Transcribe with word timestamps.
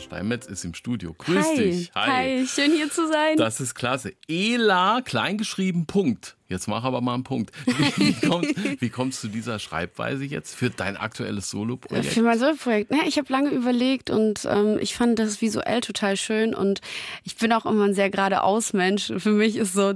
Steinmetz 0.00 0.46
ist 0.46 0.64
im 0.64 0.74
Studio. 0.74 1.14
Grüß 1.16 1.46
Hi. 1.46 1.56
dich. 1.56 1.90
Hi, 1.94 2.46
schön 2.46 2.72
hier 2.72 2.90
zu 2.90 3.06
sein. 3.08 3.36
Das 3.36 3.60
ist 3.60 3.74
klasse. 3.74 4.12
Ela, 4.28 5.00
kleingeschrieben, 5.02 5.86
Punkt. 5.86 6.36
Jetzt 6.48 6.66
mach 6.66 6.84
aber 6.84 7.00
mal 7.00 7.14
einen 7.14 7.24
Punkt. 7.24 7.52
Wie, 7.66 7.72
wie, 8.06 8.26
kommst, 8.26 8.80
wie 8.80 8.88
kommst 8.88 9.22
du 9.22 9.28
dieser 9.28 9.58
Schreibweise 9.58 10.24
jetzt 10.24 10.54
für 10.54 10.70
dein 10.70 10.96
aktuelles 10.96 11.50
Soloprojekt? 11.50 12.06
Für 12.06 12.22
mein 12.22 12.38
Solo-Projekt. 12.38 12.90
Ne, 12.90 13.00
ich 13.06 13.18
habe 13.18 13.30
lange 13.30 13.50
überlegt 13.50 14.08
und 14.10 14.46
ähm, 14.50 14.78
ich 14.80 14.94
fand 14.94 15.18
das 15.18 15.42
visuell 15.42 15.80
total 15.82 16.16
schön 16.16 16.54
und 16.54 16.80
ich 17.24 17.36
bin 17.36 17.52
auch 17.52 17.66
immer 17.66 17.84
ein 17.84 17.94
sehr 17.94 18.08
geradeaus 18.08 18.72
Mensch. 18.72 19.12
Für 19.18 19.32
mich 19.32 19.56
ist 19.56 19.74
so 19.74 19.92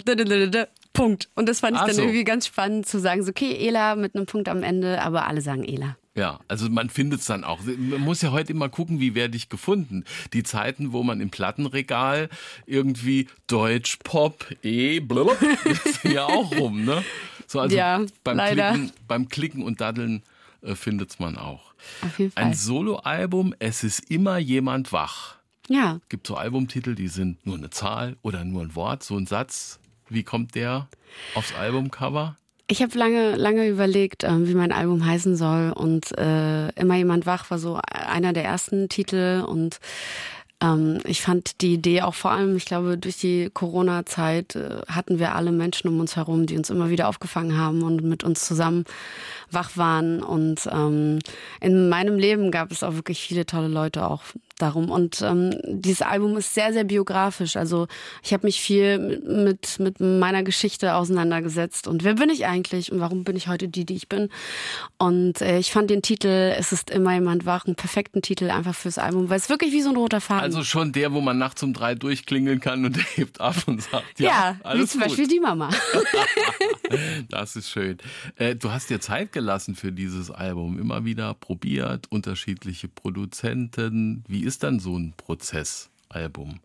Punkt. 0.93 1.31
Und 1.35 1.49
das 1.49 1.61
fand 1.61 1.77
ich 1.77 1.83
Ach 1.83 1.87
dann 1.87 1.97
so. 1.97 2.03
irgendwie 2.03 2.25
ganz 2.25 2.47
spannend 2.47 2.87
zu 2.87 2.99
sagen, 2.99 3.23
so 3.23 3.31
okay, 3.31 3.67
Ela 3.67 3.97
mit 3.97 4.15
einem 4.15 4.27
Punkt 4.27 4.49
am 4.49 4.63
Ende, 4.63 5.01
aber 5.01 5.27
alle 5.27 5.41
sagen 5.41 5.65
Ela. 5.65 5.97
Ja, 6.15 6.41
also 6.47 6.69
man 6.69 6.91
findet 6.91 7.21
es 7.21 7.27
dann 7.27 7.43
auch. 7.43 7.61
Man 7.65 8.01
muss 8.03 8.21
ja 8.21 8.33
heute 8.33 8.53
immer 8.53 8.69
gucken, 8.69 9.01
wie 9.01 9.15
werde 9.15 9.35
ich 9.37 9.49
gefunden. 9.49 10.05
Die 10.35 10.43
Zeiten, 10.43 10.93
wo 10.93 11.03
man 11.03 11.21
im 11.23 11.31
Plattenregal 11.31 12.29
irgendwie 12.67 13.29
Deutsch, 13.47 13.99
Pop, 14.05 14.47
E, 14.63 15.01
blub, 15.01 15.37
ist 15.65 16.05
ja 16.05 16.27
auch 16.27 16.55
rum, 16.57 16.85
ne? 16.85 17.03
So, 17.47 17.61
also 17.61 17.75
Ja, 17.75 18.05
beim, 18.25 18.37
leider. 18.37 18.73
Klicken, 18.73 18.93
beim 19.09 19.29
Klicken 19.31 19.63
und 19.63 19.81
Daddeln 19.81 20.23
äh, 20.61 20.75
findet's 20.75 21.19
man 21.19 21.39
auch. 21.39 21.73
Auf 22.03 22.19
jeden 22.19 22.33
Fall. 22.33 22.45
Ein 22.45 22.55
Soloalbum, 22.55 23.55
es 23.59 23.83
ist 23.83 24.11
immer 24.11 24.37
jemand 24.37 24.93
wach. 24.93 25.37
ja, 25.69 25.99
Gibt 26.11 26.27
so 26.27 26.37
Albumtitel, 26.37 26.95
die 26.95 27.09
sind 27.09 27.45
nur 27.47 27.57
eine 27.57 27.71
Zahl 27.71 28.17
oder 28.21 28.45
nur 28.45 28.61
ein 28.63 28.75
Wort, 28.75 29.03
so 29.03 29.17
ein 29.17 29.27
Satz. 29.27 29.79
Wie 30.11 30.25
kommt 30.25 30.55
der 30.57 30.89
aufs 31.35 31.55
Albumcover? 31.55 32.37
Ich 32.69 32.83
habe 32.83 32.97
lange, 32.97 33.37
lange 33.37 33.69
überlegt, 33.69 34.25
ähm, 34.25 34.49
wie 34.49 34.55
mein 34.55 34.73
Album 34.73 35.05
heißen 35.05 35.37
soll 35.37 35.73
und 35.73 36.17
äh, 36.19 36.69
immer 36.71 36.97
jemand 36.97 37.27
wach 37.27 37.51
war 37.51 37.59
so 37.59 37.81
einer 37.91 38.33
der 38.33 38.45
ersten 38.45 38.89
Titel 38.89 39.45
und 39.47 39.79
ähm, 40.63 41.01
ich 41.05 41.21
fand 41.21 41.61
die 41.61 41.75
Idee 41.75 42.03
auch 42.03 42.15
vor 42.15 42.31
allem, 42.31 42.57
ich 42.57 42.65
glaube, 42.65 42.97
durch 42.97 43.19
die 43.19 43.51
Corona-Zeit 43.53 44.55
äh, 44.55 44.81
hatten 44.87 45.19
wir 45.19 45.35
alle 45.35 45.53
Menschen 45.53 45.89
um 45.89 45.99
uns 46.01 46.17
herum, 46.17 46.47
die 46.47 46.57
uns 46.57 46.71
immer 46.71 46.89
wieder 46.89 47.09
aufgefangen 47.09 47.59
haben 47.59 47.83
und 47.83 48.05
mit 48.05 48.23
uns 48.23 48.47
zusammen 48.47 48.85
wach 49.51 49.77
waren 49.77 50.23
und 50.23 50.69
ähm, 50.73 51.19
in 51.61 51.89
meinem 51.89 52.17
Leben 52.17 52.51
gab 52.51 52.71
es 52.71 52.83
auch 52.83 52.95
wirklich 52.95 53.21
viele 53.21 53.45
tolle 53.45 53.69
Leute 53.69 54.07
auch 54.09 54.23
darum. 54.63 54.91
Und 54.91 55.21
ähm, 55.23 55.55
dieses 55.67 56.03
Album 56.03 56.37
ist 56.37 56.55
sehr 56.55 56.73
sehr 56.73 56.85
biografisch. 56.85 57.57
Also 57.57 57.89
ich 58.23 58.33
habe 58.33 58.47
mich 58.47 58.61
viel 58.61 58.99
mit 58.99 59.79
mit 59.79 60.01
meiner 60.01 60.43
Geschichte 60.43 60.95
auseinandergesetzt. 60.95 61.89
Und 61.89 62.05
wer 62.05 62.15
bin 62.15 62.31
ich 62.31 62.47
eigentlich 62.47 62.93
und 62.93 63.01
warum 63.01 63.25
bin 63.25 63.37
ich 63.37 63.49
heute 63.49 63.69
die 63.69 63.85
die 63.85 63.97
ich 63.97 64.09
bin? 64.09 64.29
Und 64.99 65.41
äh, 65.41 65.59
ich 65.59 65.73
fand 65.73 65.91
den 65.91 66.03
Titel 66.03 66.55
es 66.57 66.73
ist 66.73 66.91
immer 66.91 67.15
jemand 67.15 67.45
wach 67.45 67.67
einen 67.67 67.75
perfekten 67.75 68.23
Titel 68.23 68.51
einfach 68.51 68.75
fürs 68.75 68.99
Album 68.99 69.29
weil 69.29 69.39
es 69.39 69.49
wirklich 69.49 69.73
wie 69.73 69.83
so 69.83 69.91
ein 69.91 69.97
roter 69.97 70.21
Faden. 70.21 70.45
Also 70.45 70.63
schon 70.63 70.93
der, 70.93 71.13
wo 71.13 71.21
man 71.21 71.39
nachts 71.39 71.63
um 71.63 71.73
drei 71.73 71.95
durchklingeln 71.95 72.61
kann 72.61 72.85
und 72.85 72.97
der 72.97 73.05
hebt 73.15 73.41
ab 73.41 73.57
und 73.67 73.83
sagt, 73.83 74.21
ja, 74.21 74.59
ja, 74.65 74.75
wie 74.75 74.87
zum 74.87 75.01
gut. 75.01 75.09
Beispiel 75.09 75.29
die 75.29 75.41
Mama. 75.41 75.71
Das 77.31 77.57
ist 77.57 77.71
schön. 77.71 77.97
Äh, 78.37 78.55
du 78.55 78.71
hast 78.71 78.91
dir 78.91 79.01
Zeit 79.01 79.33
gelassen 79.33 79.75
für 79.75 79.93
dieses 79.93 80.31
Album, 80.31 80.79
immer 80.79 81.07
wieder 81.07 81.33
probiert, 81.33 82.07
unterschiedliche 82.11 82.87
Produzenten. 82.87 84.25
Wie 84.29 84.45
ist 84.45 84.52
dann 84.59 84.81
so 84.81 84.99
ein 84.99 85.15
Prozessalbum? 85.17 86.61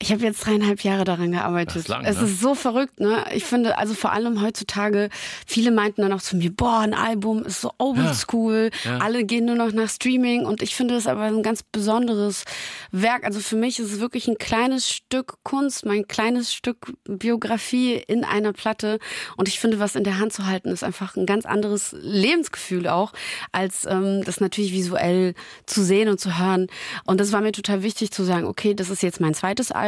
Ich 0.00 0.12
habe 0.12 0.22
jetzt 0.22 0.46
dreieinhalb 0.46 0.84
Jahre 0.84 1.02
daran 1.02 1.32
gearbeitet. 1.32 1.88
Lang, 1.88 2.04
es 2.04 2.18
ne? 2.18 2.26
ist 2.26 2.40
so 2.40 2.54
verrückt, 2.54 3.00
ne? 3.00 3.24
Ich 3.34 3.44
finde, 3.44 3.78
also 3.78 3.94
vor 3.94 4.12
allem 4.12 4.40
heutzutage, 4.40 5.08
viele 5.44 5.72
meinten 5.72 6.02
dann 6.02 6.12
auch 6.12 6.22
zu 6.22 6.36
mir, 6.36 6.52
boah, 6.54 6.78
ein 6.80 6.94
Album 6.94 7.42
ist 7.42 7.60
so 7.62 7.72
oldschool, 7.78 8.70
Ja. 8.84 8.98
alle 8.98 9.24
gehen 9.24 9.46
nur 9.46 9.56
noch 9.56 9.72
nach 9.72 9.88
Streaming 9.90 10.46
und 10.46 10.62
ich 10.62 10.76
finde 10.76 10.94
das 10.94 11.08
aber 11.08 11.22
ein 11.22 11.42
ganz 11.42 11.64
besonderes 11.64 12.44
Werk. 12.92 13.24
Also 13.24 13.40
für 13.40 13.56
mich 13.56 13.80
ist 13.80 13.92
es 13.92 13.98
wirklich 13.98 14.28
ein 14.28 14.38
kleines 14.38 14.88
Stück 14.88 15.38
Kunst, 15.42 15.84
mein 15.84 16.06
kleines 16.06 16.54
Stück 16.54 16.92
Biografie 17.08 17.94
in 17.94 18.22
einer 18.22 18.52
Platte 18.52 19.00
und 19.36 19.48
ich 19.48 19.58
finde, 19.58 19.80
was 19.80 19.96
in 19.96 20.04
der 20.04 20.20
Hand 20.20 20.32
zu 20.32 20.46
halten, 20.46 20.68
ist 20.68 20.84
einfach 20.84 21.16
ein 21.16 21.26
ganz 21.26 21.44
anderes 21.44 21.96
Lebensgefühl 22.00 22.86
auch, 22.86 23.12
als 23.50 23.84
ähm, 23.84 24.22
das 24.24 24.40
natürlich 24.40 24.72
visuell 24.72 25.34
zu 25.66 25.82
sehen 25.82 26.08
und 26.08 26.20
zu 26.20 26.38
hören. 26.38 26.68
Und 27.04 27.18
das 27.18 27.32
war 27.32 27.40
mir 27.40 27.50
total 27.50 27.82
wichtig 27.82 28.12
zu 28.12 28.22
sagen, 28.22 28.46
okay, 28.46 28.74
das 28.74 28.90
ist 28.90 29.02
jetzt 29.02 29.20
mein 29.20 29.34
zweites 29.34 29.72
Album 29.72 29.87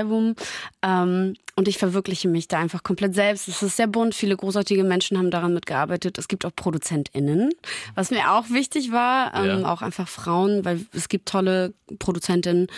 ähm, 0.82 1.34
und 1.60 1.68
ich 1.68 1.76
verwirkliche 1.76 2.26
mich 2.26 2.48
da 2.48 2.58
einfach 2.58 2.82
komplett 2.82 3.14
selbst. 3.14 3.46
Es 3.46 3.62
ist 3.62 3.76
sehr 3.76 3.86
bunt, 3.86 4.14
viele 4.14 4.34
großartige 4.34 4.82
Menschen 4.82 5.18
haben 5.18 5.30
daran 5.30 5.52
mitgearbeitet. 5.52 6.16
Es 6.16 6.26
gibt 6.26 6.46
auch 6.46 6.56
ProduzentInnen, 6.56 7.50
was 7.94 8.10
mir 8.10 8.32
auch 8.32 8.48
wichtig 8.48 8.92
war, 8.92 9.34
ähm, 9.34 9.60
Ja. 9.60 9.70
auch 9.70 9.82
einfach 9.82 10.08
Frauen, 10.08 10.64
weil 10.64 10.86
es 10.94 11.10
gibt 11.10 11.28
tolle 11.28 11.74
Produzentinnen 11.98 12.68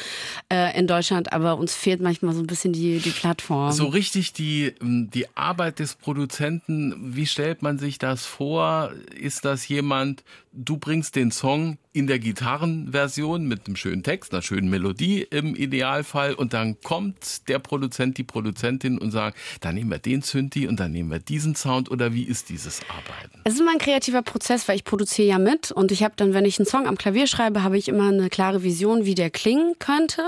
äh, 0.53 0.76
in 0.76 0.88
Deutschland, 0.88 1.32
aber 1.32 1.59
uns 1.59 1.76
fehlt 1.76 2.00
manchmal 2.00 2.34
so 2.34 2.41
ein 2.41 2.48
bisschen 2.48 2.72
die, 2.72 2.98
die 2.98 3.10
Plattform. 3.10 3.70
So 3.70 3.87
richtig 3.87 4.32
die, 4.32 4.72
ähm, 4.81 5.10
die 5.14 5.26
Arbeit 5.37 5.78
des 5.78 5.94
Produzenten, 5.94 7.14
wie 7.14 7.26
stellt 7.26 7.62
man 7.62 7.78
sich 7.78 7.99
das 7.99 8.26
vor? 8.26 8.93
Ist 9.14 9.44
das 9.44 9.69
jemand, 9.69 10.25
du 10.53 10.76
bringst 10.76 11.14
den 11.14 11.31
Song 11.31 11.78
in 11.93 12.06
der 12.06 12.19
Gitarrenversion 12.19 13.47
mit 13.47 13.66
einem 13.66 13.76
schönen 13.76 14.03
Text, 14.03 14.32
einer 14.32 14.43
schönen 14.43 14.70
Melodie 14.70 15.26
im 15.31 15.54
Idealfall 15.54 16.34
und 16.34 16.53
dann 16.54 16.81
kommt 16.81 17.49
der 17.49 17.59
Produzent, 17.59 18.16
die 18.16 18.25
Produzentin 18.25 18.72
und 18.81 19.10
sagt, 19.10 19.37
dann 19.60 19.75
nehmen 19.75 19.91
wir 19.91 19.99
den 19.99 20.22
Synthi 20.22 20.66
und 20.66 20.81
dann 20.81 20.93
nehmen 20.93 21.10
wir 21.10 21.19
diesen 21.19 21.55
Sound 21.55 21.91
oder 21.91 22.12
wie 22.12 22.25
ist 22.25 22.49
dieses 22.49 22.81
Arbeiten? 22.88 23.41
Es 23.44 23.55
ist 23.55 23.60
immer 23.60 23.72
ein 23.72 23.78
kreativer 23.78 24.22
Prozess, 24.22 24.69
weil 24.69 24.77
ich 24.77 24.84
produziere 24.84 25.28
ja 25.28 25.38
mit 25.38 25.72
und 25.72 25.93
ich 25.93 26.03
habe 26.03 26.15
dann, 26.16 26.34
wenn 26.34 26.44
ich 26.44 26.59
einen 26.59 26.66
Song 26.66 26.87
am 26.87 26.99
Klavier 26.99 27.27
schreibe, 27.27 27.62
habe 27.62 27.78
ich 27.78 27.88
immer 27.88 28.09
eine 28.09 28.28
klare 28.28 28.62
Vision, 28.62 29.05
wie 29.05 29.15
der 29.15 29.31
klingen 29.31 29.75
könnte. 29.78 30.22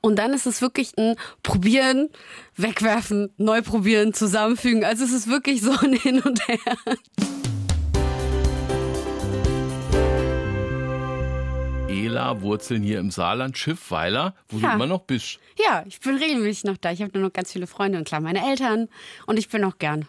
Und 0.00 0.18
dann 0.18 0.32
ist 0.32 0.46
es 0.46 0.60
wirklich 0.60 0.92
ein 0.98 1.16
Probieren, 1.42 2.08
wegwerfen, 2.56 3.30
neu 3.36 3.62
probieren, 3.62 4.14
zusammenfügen. 4.14 4.84
Also 4.84 5.04
es 5.04 5.12
ist 5.12 5.28
wirklich 5.28 5.62
so 5.62 5.72
ein 5.72 5.94
Hin 5.94 6.20
und 6.20 6.46
Her. 6.46 6.58
Ela, 11.92 12.40
Wurzeln 12.40 12.82
hier 12.82 12.98
im 12.98 13.10
Saarland, 13.10 13.56
Schiffweiler, 13.58 14.34
wo 14.48 14.58
du 14.58 14.64
Ja. 14.64 14.74
immer 14.74 14.86
noch 14.86 15.02
bist. 15.02 15.38
Ja, 15.64 15.84
ich 15.86 16.00
bin 16.00 16.16
regelmäßig 16.16 16.64
noch 16.64 16.76
da. 16.78 16.90
Ich 16.92 17.02
habe 17.02 17.12
nur 17.18 17.28
noch 17.28 17.32
ganz 17.32 17.52
viele 17.52 17.66
Freunde 17.66 17.98
und 17.98 18.04
klar 18.04 18.20
meine 18.20 18.44
Eltern 18.48 18.88
und 19.26 19.38
ich 19.38 19.48
bin 19.48 19.64
auch 19.64 19.78
gern 19.78 20.06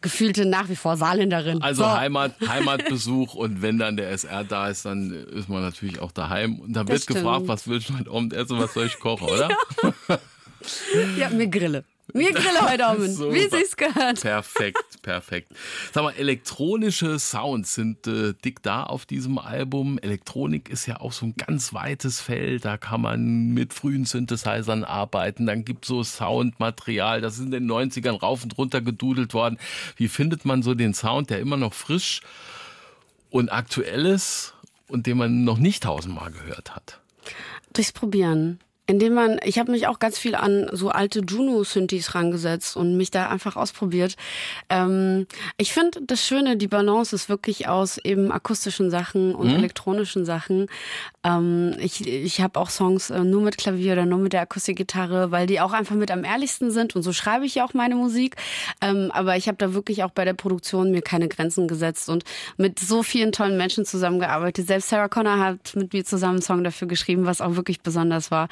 gefühlte 0.00 0.46
nach 0.46 0.68
wie 0.68 0.74
vor 0.74 0.96
Saarländerin. 0.96 1.62
Also 1.62 1.84
So. 1.84 1.90
Heimat, 1.92 2.34
Heimatbesuch 2.48 3.34
und 3.34 3.62
wenn 3.62 3.78
dann 3.78 3.96
der 3.96 4.10
SR 4.10 4.42
da 4.42 4.68
ist, 4.68 4.84
dann 4.84 5.12
ist 5.12 5.48
man 5.48 5.62
natürlich 5.62 6.00
auch 6.00 6.10
daheim. 6.10 6.58
Und 6.58 6.72
da 6.72 6.80
Das 6.82 6.90
wird 6.90 7.02
stimmt. 7.02 7.18
gefragt, 7.20 7.42
was 7.46 7.68
willst 7.68 7.88
du 7.90 7.98
heute 7.98 8.10
Abend 8.10 8.32
essen, 8.32 8.58
was 8.58 8.74
soll 8.74 8.86
ich 8.86 8.98
kochen, 8.98 9.28
oder? 9.28 9.48
Ja, 11.18 11.28
mir 11.30 11.46
Grille. 11.46 11.84
Mir 12.14 12.32
Grille 12.32 12.68
heute 12.68 12.84
Abend, 12.86 13.10
Super. 13.14 13.32
wie 13.34 13.48
sich's 13.48 13.76
gehört. 13.76 14.20
Perfekt, 14.20 14.91
perfekt. 15.02 15.52
Sag 15.92 16.04
mal, 16.04 16.14
elektronische 16.14 17.18
Sounds 17.18 17.74
sind 17.74 18.06
äh, 18.06 18.34
dick 18.44 18.62
da 18.62 18.84
auf 18.84 19.04
diesem 19.04 19.38
Album. 19.38 19.98
Elektronik 19.98 20.68
ist 20.68 20.86
ja 20.86 21.00
auch 21.00 21.12
so 21.12 21.26
ein 21.26 21.34
ganz 21.36 21.74
weites 21.74 22.20
Feld. 22.20 22.64
Da 22.64 22.78
kann 22.78 23.02
man 23.02 23.52
mit 23.52 23.74
frühen 23.74 24.04
Synthesizern 24.04 24.84
arbeiten. 24.84 25.46
Dann 25.46 25.64
gibt 25.64 25.84
so 25.84 26.02
Soundmaterial. 26.02 27.20
Das 27.20 27.34
ist 27.34 27.44
in 27.44 27.50
den 27.50 27.70
90ern 27.70 28.18
rauf 28.18 28.44
und 28.44 28.56
runter 28.56 28.80
gedudelt 28.80 29.34
worden. 29.34 29.58
Wie 29.96 30.08
findet 30.08 30.44
man 30.44 30.62
so 30.62 30.74
den 30.74 30.94
Sound, 30.94 31.30
der 31.30 31.40
immer 31.40 31.56
noch 31.56 31.74
frisch 31.74 32.22
und 33.30 33.52
aktuell 33.52 34.06
ist 34.06 34.54
und 34.88 35.06
den 35.06 35.18
man 35.18 35.44
noch 35.44 35.58
nicht 35.58 35.82
tausendmal 35.82 36.30
gehört 36.30 36.74
hat? 36.74 37.00
Durchs 37.72 37.92
Probieren. 37.92 38.60
Indem 38.86 39.14
man, 39.14 39.38
ich 39.44 39.58
habe 39.58 39.70
mich 39.70 39.86
auch 39.86 40.00
ganz 40.00 40.18
viel 40.18 40.34
an 40.34 40.68
so 40.72 40.90
alte 40.90 41.20
Juno-Synthes 41.20 42.14
rangesetzt 42.16 42.76
und 42.76 42.96
mich 42.96 43.12
da 43.12 43.28
einfach 43.28 43.54
ausprobiert. 43.54 44.16
Ähm, 44.68 45.26
ich 45.56 45.72
finde 45.72 46.00
das 46.04 46.26
Schöne, 46.26 46.56
die 46.56 46.66
Balance 46.66 47.14
ist 47.14 47.28
wirklich 47.28 47.68
aus 47.68 47.98
eben 47.98 48.32
akustischen 48.32 48.90
Sachen 48.90 49.34
und 49.36 49.50
elektronischen 49.50 50.24
Sachen. 50.24 50.66
Ähm, 51.24 51.76
ich 51.78 52.06
ich 52.06 52.40
habe 52.40 52.58
auch 52.58 52.70
Songs 52.70 53.10
äh, 53.10 53.20
nur 53.20 53.42
mit 53.42 53.56
Klavier 53.56 53.92
oder 53.92 54.06
nur 54.06 54.18
mit 54.18 54.32
der 54.32 54.42
Akustikgitarre, 54.42 55.30
weil 55.30 55.46
die 55.46 55.60
auch 55.60 55.72
einfach 55.72 55.94
mit 55.94 56.10
am 56.10 56.24
ehrlichsten 56.24 56.70
sind 56.70 56.96
und 56.96 57.02
so 57.02 57.12
schreibe 57.12 57.46
ich 57.46 57.54
ja 57.54 57.64
auch 57.64 57.74
meine 57.74 57.94
Musik. 57.94 58.36
Ähm, 58.80 59.10
aber 59.12 59.36
ich 59.36 59.46
habe 59.46 59.58
da 59.58 59.74
wirklich 59.74 60.02
auch 60.02 60.10
bei 60.10 60.24
der 60.24 60.34
Produktion 60.34 60.90
mir 60.90 61.02
keine 61.02 61.28
Grenzen 61.28 61.68
gesetzt 61.68 62.08
und 62.08 62.24
mit 62.56 62.78
so 62.78 63.02
vielen 63.02 63.32
tollen 63.32 63.56
Menschen 63.56 63.84
zusammengearbeitet. 63.84 64.66
Selbst 64.66 64.88
Sarah 64.88 65.08
Connor 65.08 65.38
hat 65.38 65.76
mit 65.76 65.92
mir 65.92 66.04
zusammen 66.04 66.32
einen 66.34 66.42
Song 66.42 66.64
dafür 66.64 66.88
geschrieben, 66.88 67.26
was 67.26 67.40
auch 67.40 67.56
wirklich 67.56 67.80
besonders 67.80 68.30
war. 68.30 68.48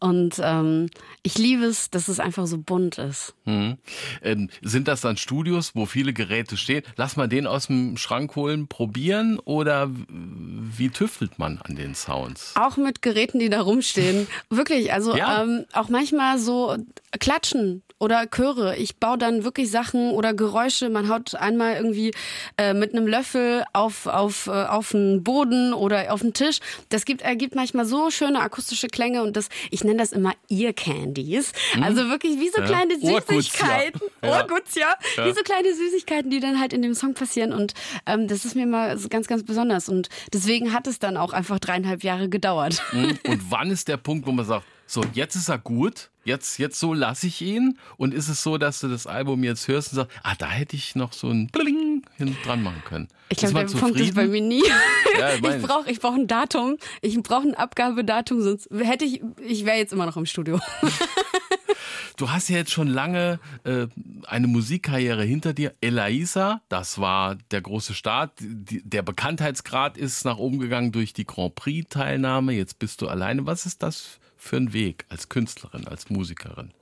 Und 0.00 0.40
ähm, 0.42 0.88
ich 1.22 1.38
liebe 1.38 1.64
es, 1.64 1.90
dass 1.90 2.08
es 2.08 2.20
einfach 2.20 2.46
so 2.46 2.58
bunt 2.58 2.98
ist. 2.98 3.34
Mhm. 3.44 3.78
Ähm, 4.22 4.50
sind 4.62 4.88
das 4.88 5.00
dann 5.00 5.16
Studios, 5.16 5.72
wo 5.74 5.86
viele 5.86 6.12
Geräte 6.12 6.56
stehen? 6.56 6.82
Lass 6.96 7.16
mal 7.16 7.28
den 7.28 7.46
aus 7.46 7.66
dem 7.68 7.96
Schrank 7.96 8.36
holen, 8.36 8.66
probieren 8.68 9.38
oder 9.38 9.90
wie 10.08 10.88
tüftelt 10.90 11.38
man 11.38 11.58
an 11.58 11.76
den 11.76 11.94
Sounds? 11.94 12.52
Auch 12.56 12.76
mit 12.76 13.02
Geräten, 13.02 13.38
die 13.38 13.48
da 13.50 13.60
rumstehen. 13.62 14.26
Wirklich, 14.50 14.92
also 14.92 15.16
Ja. 15.16 15.42
ähm, 15.42 15.64
auch 15.72 15.88
manchmal 15.88 16.38
so 16.38 16.76
Klatschen 17.18 17.82
oder 17.98 18.26
Chöre. 18.26 18.76
Ich 18.76 18.96
baue 18.96 19.16
dann 19.16 19.44
wirklich 19.44 19.70
Sachen 19.70 20.10
oder 20.10 20.34
Geräusche. 20.34 20.90
Man 20.90 21.08
haut 21.08 21.34
einmal 21.34 21.76
irgendwie 21.76 22.12
äh, 22.58 22.74
mit 22.74 22.92
einem 22.92 23.06
Löffel 23.06 23.64
auf, 23.72 24.06
auf, 24.06 24.46
äh, 24.46 24.50
auf 24.50 24.90
den 24.90 25.22
Boden 25.22 25.72
oder 25.72 26.12
auf 26.12 26.20
den 26.20 26.34
Tisch. 26.34 26.58
Das 26.88 27.04
gibt, 27.04 27.22
ergibt 27.22 27.54
manchmal 27.54 27.86
so 27.86 28.10
schöne 28.10 28.40
akustische 28.40 28.88
Klänge 28.88 29.22
und 29.22 29.36
das, 29.36 29.48
ich 29.70 29.84
nenne 29.84 29.98
das 29.98 30.12
immer 30.12 30.34
Ear 30.48 30.72
Candies. 30.72 31.52
Mhm. 31.74 31.82
Also 31.82 32.08
wirklich 32.08 32.38
wie 32.38 32.50
so 32.50 32.60
ja. 32.60 32.66
kleine 32.66 32.94
Süßigkeiten. 32.98 34.00
Ohrguts, 34.22 34.74
ja. 34.74 34.94
ja. 35.16 35.26
Wie 35.26 35.32
so 35.32 35.42
kleine 35.42 35.72
Süßigkeiten, 35.74 36.30
die 36.30 36.40
dann 36.40 36.60
halt 36.60 36.72
in 36.72 36.82
dem 36.82 36.94
Song 36.94 37.14
passieren. 37.14 37.52
Und 37.52 37.74
ähm, 38.06 38.28
das 38.28 38.44
ist 38.44 38.54
mir 38.54 38.66
mal 38.66 38.98
ganz, 39.08 39.28
ganz 39.28 39.44
besonders. 39.44 39.88
Und 39.88 40.08
deswegen 40.32 40.72
hat 40.72 40.86
es 40.86 40.98
dann 40.98 41.16
auch 41.16 41.32
einfach 41.32 41.58
dreieinhalb 41.58 42.02
Jahre 42.02 42.28
gedauert. 42.28 42.82
Mhm. 42.92 43.18
Und 43.26 43.50
wann 43.50 43.70
ist 43.70 43.88
der 43.88 43.96
Punkt, 43.96 44.26
wo 44.26 44.32
man 44.32 44.44
sagt, 44.44 44.66
so, 44.86 45.02
jetzt 45.14 45.34
ist 45.34 45.48
er 45.48 45.58
gut, 45.58 46.10
jetzt, 46.24 46.58
jetzt 46.58 46.78
so 46.78 46.94
lasse 46.94 47.26
ich 47.26 47.40
ihn. 47.42 47.78
Und 47.96 48.14
ist 48.14 48.28
es 48.28 48.42
so, 48.42 48.58
dass 48.58 48.80
du 48.80 48.88
das 48.88 49.06
Album 49.06 49.44
jetzt 49.44 49.68
hörst 49.68 49.92
und 49.92 49.96
sagst, 49.96 50.16
ah, 50.22 50.34
da 50.38 50.50
hätte 50.50 50.76
ich 50.76 50.94
noch 50.94 51.12
so 51.12 51.28
ein 51.28 51.48
Bling 51.48 52.02
hinten 52.16 52.36
dran 52.44 52.62
machen 52.62 52.82
können. 52.84 53.08
Ich 53.28 53.38
glaube, 53.38 53.54
der 53.54 53.66
zufrieden? 53.66 53.94
Punkt 53.94 54.00
ist 54.00 54.14
bei 54.14 54.26
mir 54.26 54.40
nie. 54.40 54.62
Ja, 55.18 55.34
ich 55.34 55.42
ich 55.56 55.62
brauche 55.62 55.90
ich 55.90 56.00
brauch 56.00 56.14
ein 56.14 56.26
Datum, 56.26 56.76
ich 57.00 57.20
brauche 57.22 57.48
ein 57.48 57.54
Abgabedatum, 57.54 58.42
sonst 58.42 58.68
hätte 58.70 59.04
ich, 59.04 59.22
ich 59.40 59.64
wäre 59.64 59.78
jetzt 59.78 59.92
immer 59.92 60.06
noch 60.06 60.16
im 60.16 60.26
Studio. 60.26 60.60
Du 62.16 62.30
hast 62.30 62.48
ja 62.48 62.58
jetzt 62.58 62.70
schon 62.70 62.86
lange 62.86 63.40
äh, 63.64 63.88
eine 64.28 64.46
Musikkarriere 64.46 65.24
hinter 65.24 65.52
dir. 65.52 65.74
Elaisa, 65.80 66.60
das 66.68 67.00
war 67.00 67.34
der 67.50 67.60
große 67.60 67.92
Start. 67.92 68.38
Die, 68.38 68.82
der 68.84 69.02
Bekanntheitsgrad 69.02 69.98
ist 69.98 70.24
nach 70.24 70.38
oben 70.38 70.60
gegangen 70.60 70.92
durch 70.92 71.12
die 71.12 71.26
Grand 71.26 71.56
Prix-Teilnahme. 71.56 72.52
Jetzt 72.52 72.78
bist 72.78 73.02
du 73.02 73.08
alleine. 73.08 73.46
Was 73.46 73.66
ist 73.66 73.82
das 73.82 74.20
für 74.44 74.58
ein 74.58 74.72
Weg 74.74 75.06
als 75.08 75.28
Künstlerin, 75.30 75.88
als 75.88 76.10
Musikerin? 76.10 76.72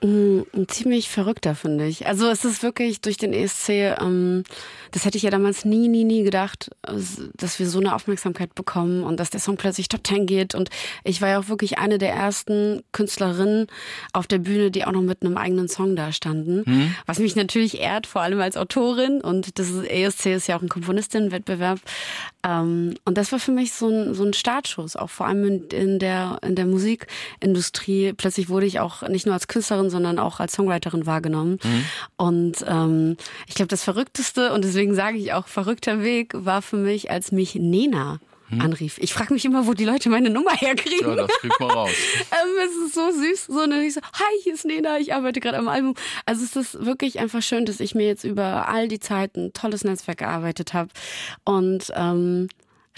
Mm, 0.00 0.42
ziemlich 0.68 1.08
verrückter, 1.08 1.56
finde 1.56 1.86
ich. 1.86 2.06
Also 2.06 2.28
es 2.28 2.44
ist 2.44 2.62
wirklich 2.62 3.00
durch 3.00 3.16
den 3.16 3.32
ESC, 3.32 3.96
ähm, 4.00 4.44
das 4.92 5.04
hätte 5.04 5.16
ich 5.16 5.24
ja 5.24 5.30
damals 5.30 5.64
nie, 5.64 5.88
nie, 5.88 6.04
nie 6.04 6.22
gedacht, 6.22 6.70
dass 6.82 7.58
wir 7.58 7.68
so 7.68 7.80
eine 7.80 7.94
Aufmerksamkeit 7.94 8.54
bekommen 8.54 9.02
und 9.02 9.18
dass 9.18 9.30
der 9.30 9.40
Song 9.40 9.56
plötzlich 9.56 9.88
Top 9.88 10.04
Ten 10.04 10.26
geht. 10.26 10.54
Und 10.54 10.70
ich 11.02 11.20
war 11.20 11.28
ja 11.30 11.40
auch 11.40 11.48
wirklich 11.48 11.78
eine 11.78 11.98
der 11.98 12.12
ersten 12.12 12.84
Künstlerinnen 12.92 13.66
auf 14.12 14.28
der 14.28 14.38
Bühne, 14.38 14.70
die 14.70 14.84
auch 14.84 14.92
noch 14.92 15.02
mit 15.02 15.22
einem 15.22 15.36
eigenen 15.36 15.68
Song 15.68 15.96
da 15.96 16.12
standen. 16.12 16.62
Mhm. 16.64 16.94
Was 17.06 17.18
mich 17.18 17.34
natürlich 17.34 17.80
ehrt, 17.80 18.06
vor 18.06 18.22
allem 18.22 18.40
als 18.40 18.56
Autorin. 18.56 19.20
Und 19.20 19.58
das 19.58 19.72
ESC 19.72 20.26
ist 20.26 20.46
ja 20.46 20.56
auch 20.56 20.62
ein 20.62 20.68
Komponistinnenwettbewerb. 20.68 21.80
Ähm, 22.46 22.94
und 23.04 23.18
das 23.18 23.32
war 23.32 23.40
für 23.40 23.52
mich 23.52 23.72
so 23.72 23.88
ein, 23.88 24.14
so 24.14 24.24
ein 24.24 24.32
Startschuss, 24.32 24.94
auch 24.94 25.10
vor 25.10 25.26
allem 25.26 25.44
in, 25.44 25.64
in, 25.70 25.98
der, 25.98 26.38
in 26.42 26.54
der 26.54 26.66
Musikindustrie. 26.66 28.12
Plötzlich 28.12 28.48
wurde 28.48 28.66
ich 28.66 28.78
auch 28.78 29.02
nicht 29.08 29.26
nur 29.26 29.34
als 29.34 29.48
Künstlerin, 29.48 29.87
sondern 29.90 30.18
auch 30.18 30.40
als 30.40 30.52
Songwriterin 30.52 31.06
wahrgenommen. 31.06 31.58
Mhm. 31.62 31.84
Und 32.16 32.64
ähm, 32.66 33.16
ich 33.46 33.54
glaube, 33.54 33.68
das 33.68 33.84
Verrückteste, 33.84 34.52
und 34.52 34.64
deswegen 34.64 34.94
sage 34.94 35.18
ich 35.18 35.32
auch 35.32 35.46
verrückter 35.46 36.02
Weg, 36.02 36.32
war 36.34 36.62
für 36.62 36.76
mich, 36.76 37.10
als 37.10 37.32
mich 37.32 37.54
Nena 37.54 38.20
hm. 38.48 38.60
anrief. 38.60 38.98
Ich 38.98 39.12
frage 39.12 39.32
mich 39.34 39.44
immer, 39.44 39.66
wo 39.66 39.74
die 39.74 39.84
Leute 39.84 40.08
meine 40.08 40.30
Nummer 40.30 40.52
herkriegen. 40.52 41.08
Ja, 41.08 41.14
das 41.14 41.30
kriegt 41.38 41.60
man 41.60 41.70
raus. 41.70 41.90
ähm, 42.18 42.66
es 42.66 42.86
ist 42.86 42.94
so 42.94 43.10
süß. 43.10 43.46
So 43.46 43.60
eine, 43.60 43.84
ich 43.84 43.94
so, 43.94 44.00
hi, 44.00 44.42
hier 44.42 44.54
ist 44.54 44.64
Nena, 44.64 44.98
ich 44.98 45.14
arbeite 45.14 45.40
gerade 45.40 45.58
am 45.58 45.68
Album. 45.68 45.94
Also 46.24 46.44
es 46.44 46.56
ist 46.56 46.84
wirklich 46.84 47.18
einfach 47.18 47.42
schön, 47.42 47.66
dass 47.66 47.80
ich 47.80 47.94
mir 47.94 48.06
jetzt 48.06 48.24
über 48.24 48.68
all 48.68 48.88
die 48.88 49.00
Zeit 49.00 49.36
ein 49.36 49.52
tolles 49.52 49.84
Netzwerk 49.84 50.18
gearbeitet 50.18 50.72
habe. 50.72 50.90
Und 51.44 51.92
ähm, 51.94 52.48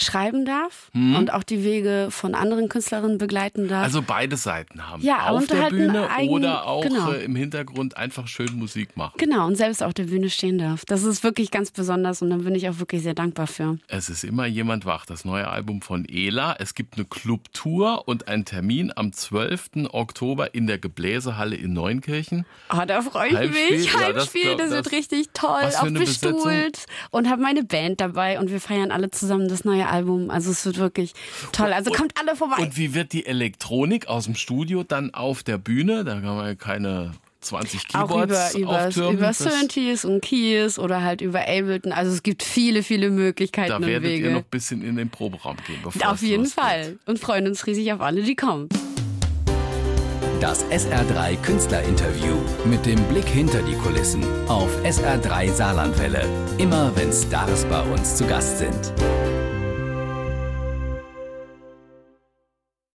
schreiben 0.03 0.45
darf 0.45 0.91
mhm. 0.93 1.17
und 1.17 1.33
auch 1.33 1.43
die 1.43 1.65
Wege 1.65 2.09
von 2.11 2.35
anderen 2.35 2.69
Künstlerinnen 2.69 3.19
begleiten 3.19 3.69
darf. 3.69 3.85
Also 3.85 4.03
beide 4.03 4.37
Seiten 4.37 4.89
haben. 4.89 5.03
Ja, 5.03 5.29
auf 5.29 5.47
der 5.47 5.63
halt 5.63 5.71
Bühne 5.71 6.11
eigen, 6.11 6.31
oder 6.31 6.67
auch 6.67 6.83
genau. 6.83 7.13
Äh, 7.13 7.25
im 7.25 7.37
Hintergrund 7.37 7.97
einfach 7.97 8.29
schön 8.29 8.59
Musik 8.59 8.97
machen. 8.97 9.15
Genau, 9.19 9.47
und 9.47 9.57
selbst 9.57 9.83
auf 9.83 9.95
der 9.95 10.05
Bühne 10.05 10.31
stehen 10.31 10.59
darf. 10.59 10.85
Das 10.85 11.03
ist 11.03 11.23
wirklich 11.23 11.51
ganz 11.51 11.71
besonders 11.71 12.23
und 12.23 12.31
da 12.31 12.37
bin 12.37 12.55
ich 12.55 12.69
auch 12.69 12.79
wirklich 12.79 13.03
sehr 13.03 13.15
dankbar 13.15 13.47
für. 13.47 13.79
Es 13.89 14.09
ist 14.09 14.25
immer 14.25 14.47
jemand 14.47 14.87
wach, 14.87 15.07
das 15.07 15.25
neue 15.25 15.49
Album 15.49 15.83
von 15.83 16.07
Ela. 16.09 16.57
Es 16.59 16.75
gibt 16.75 16.97
eine 16.97 17.05
Clubtour 17.05 18.09
und 18.09 18.29
einen 18.29 18.45
Termin 18.45 18.93
am 18.95 19.13
12. 19.13 19.89
Oktober 19.93 20.55
in 20.55 20.67
der 20.67 20.79
Gebläsehalle 20.79 21.57
in 21.57 21.73
Neunkirchen. 21.73 22.47
Oh, 22.73 22.83
da 22.87 23.03
freue 23.03 23.29
ich 23.29 23.37
Heimspiel. 23.37 23.79
mich. 23.79 23.97
Heimspiel, 23.97 24.45
ja, 24.45 24.51
das, 24.51 24.59
das, 24.59 24.69
das, 24.69 24.71
wird 24.71 24.93
richtig 24.93 25.29
toll. 25.33 25.61
Auch 25.79 25.91
bestuhlt 25.91 26.73
Besetzung? 26.73 26.95
und 27.11 27.29
habe 27.29 27.43
meine 27.43 27.65
Band 27.65 28.01
dabei 28.01 28.39
und 28.39 28.51
wir 28.51 28.61
feiern 28.61 28.91
alle 28.91 29.11
zusammen 29.11 29.49
das 29.49 29.65
neue 29.65 29.90
Album. 29.91 30.31
Also 30.31 30.51
es 30.51 30.65
wird 30.65 30.79
wirklich 30.79 31.13
toll. 31.53 31.73
Also 31.73 31.91
kommt 31.91 32.15
alle 32.19 32.37
vorbei. 32.37 32.63
Und 32.63 32.77
wie 32.77 32.95
wird 32.95 33.13
die 33.13 33.27
Elektronik 33.27 34.09
aus 34.09 34.25
dem 34.25 34.35
Studio 34.35 34.83
dann 34.83 35.15
auf 35.15 35.43
der 35.43 35.59
Bühne? 35.59 36.05
Da 36.05 36.15
kann 36.15 36.37
man 36.37 36.47
ja 36.47 36.55
keine 36.55 37.13
20 37.41 37.89
Keyboards 37.89 38.55
auch 38.55 38.59
über, 38.59 38.89
über, 38.89 39.11
über 39.11 39.33
Synthes 39.33 40.05
und 40.05 40.21
Keys 40.21 40.79
oder 40.79 41.03
halt 41.03 41.21
über 41.21 41.41
Ableton. 41.41 41.93
Also 41.93 42.13
es 42.13 42.23
gibt 42.23 42.43
viele, 42.43 42.83
viele 42.83 43.11
Möglichkeiten 43.11 43.71
da 43.71 43.81
werdet 43.81 44.05
und 44.05 44.11
Wege. 44.11 44.27
ihr 44.29 44.33
noch 44.33 44.41
ein 44.41 44.51
bisschen 44.51 44.83
in 44.83 44.97
den 44.97 45.09
Proberaum 45.09 45.57
gehen. 45.67 46.05
Auf 46.05 46.23
jeden 46.23 46.47
Fall. 46.47 46.99
Und 47.07 47.19
freuen 47.19 47.47
uns 47.47 47.67
riesig 47.67 47.93
auf 47.93 48.01
alle, 48.01 48.23
die 48.23 48.37
kommen. 48.37 48.69
Das 50.41 50.65
SR3 50.71 51.37
Künstlerinterview 51.43 52.35
mit 52.65 52.87
dem 52.87 53.03
Blick 53.05 53.27
hinter 53.27 53.61
die 53.63 53.75
Kulissen 53.75 54.25
auf 54.49 54.71
SR3 54.85 55.53
Saarlandwelle. 55.53 56.25
Immer 56.57 56.93
wenn 56.97 57.13
Stars 57.13 57.67
bei 57.67 57.83
uns 57.83 58.17
zu 58.17 58.27
Gast 58.27 58.59
sind. 58.59 59.40